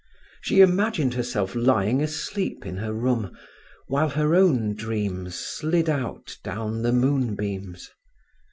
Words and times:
She 0.41 0.61
imagined 0.61 1.13
herself 1.13 1.53
lying 1.53 2.01
asleep 2.01 2.65
in 2.65 2.77
her 2.77 2.91
room, 2.91 3.37
while 3.85 4.09
her 4.09 4.33
own 4.33 4.73
dreams 4.73 5.35
slid 5.35 5.91
out 5.91 6.39
down 6.43 6.81
the 6.81 6.91
moonbeams. 6.91 7.91